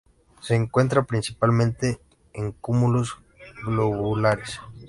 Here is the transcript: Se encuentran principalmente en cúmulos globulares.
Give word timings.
Se 0.41 0.55
encuentran 0.55 1.05
principalmente 1.05 2.01
en 2.33 2.53
cúmulos 2.53 3.19
globulares. 3.63 4.59